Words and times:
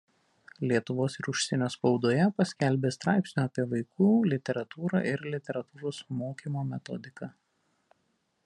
Lietuvos 0.69 1.17
ir 1.23 1.27
užsienio 1.33 1.67
spaudoje 1.73 2.25
paskelbė 2.41 2.91
straipsnių 2.95 3.43
apie 3.43 3.67
vaikų 3.75 4.09
literatūrą 4.33 5.03
ir 5.13 5.27
literatūros 5.35 6.01
mokymo 6.23 6.69
metodiką. 6.75 7.31